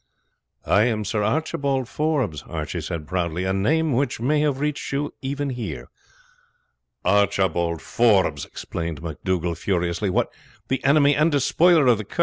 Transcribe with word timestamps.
"I 0.65 0.85
am 0.85 1.05
Sir 1.05 1.21
Archibald 1.21 1.87
Forbes," 1.87 2.41
Archie 2.47 2.81
said 2.81 3.07
proudly 3.07 3.43
"a 3.43 3.53
name 3.53 3.93
which 3.93 4.19
may 4.19 4.39
have 4.39 4.59
reached 4.59 4.91
you 4.91 5.13
even 5.21 5.51
here." 5.51 5.89
"Archibald 7.05 7.83
Forbes!" 7.83 8.43
exclaimed 8.43 9.03
MacDougall 9.03 9.53
furiously. 9.53 10.09
"What! 10.09 10.33
the 10.69 10.83
enemy 10.83 11.15
and 11.15 11.31
despoiler 11.31 11.85
of 11.85 11.99
the 11.99 12.03
Kerrs! 12.05 12.19